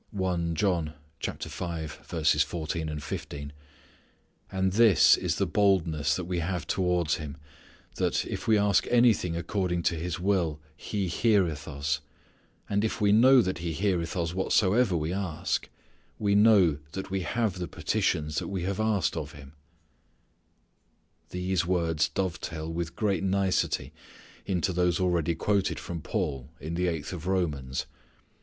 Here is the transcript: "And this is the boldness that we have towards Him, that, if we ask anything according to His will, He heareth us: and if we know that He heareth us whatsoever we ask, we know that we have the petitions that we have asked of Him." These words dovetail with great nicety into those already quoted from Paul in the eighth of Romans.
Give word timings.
"And 0.19 0.53
this 0.57 0.63
is 0.63 0.93
the 1.43 2.11
boldness 5.45 6.15
that 6.15 6.25
we 6.25 6.39
have 6.39 6.65
towards 6.65 7.13
Him, 7.17 7.37
that, 7.97 8.25
if 8.25 8.47
we 8.47 8.57
ask 8.57 8.87
anything 8.89 9.37
according 9.37 9.83
to 9.83 9.93
His 9.95 10.19
will, 10.19 10.59
He 10.75 11.07
heareth 11.07 11.67
us: 11.67 12.01
and 12.67 12.83
if 12.83 12.99
we 12.99 13.11
know 13.11 13.43
that 13.43 13.59
He 13.59 13.73
heareth 13.73 14.17
us 14.17 14.33
whatsoever 14.33 14.97
we 14.97 15.13
ask, 15.13 15.69
we 16.17 16.33
know 16.33 16.79
that 16.93 17.11
we 17.11 17.19
have 17.21 17.59
the 17.59 17.67
petitions 17.67 18.39
that 18.39 18.47
we 18.47 18.63
have 18.63 18.79
asked 18.79 19.15
of 19.15 19.33
Him." 19.33 19.53
These 21.29 21.67
words 21.67 22.09
dovetail 22.09 22.73
with 22.73 22.95
great 22.95 23.23
nicety 23.23 23.93
into 24.47 24.73
those 24.73 24.99
already 24.99 25.35
quoted 25.35 25.77
from 25.79 26.01
Paul 26.01 26.49
in 26.59 26.73
the 26.73 26.87
eighth 26.87 27.13
of 27.13 27.27
Romans. 27.27 27.85